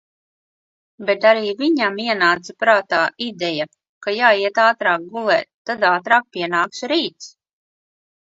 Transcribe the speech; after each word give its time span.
Bet 1.07 1.25
arī 1.31 1.49
viņam 1.57 1.99
ienāca 2.05 2.55
prātā 2.63 3.01
ideja, 3.25 3.67
ka 4.07 4.13
jāiet 4.15 4.57
ātrāk 4.65 5.05
gulēt, 5.13 5.49
tad 5.71 5.85
ātrāk 5.93 6.27
pienāks 6.39 6.85
rīts. 6.93 7.29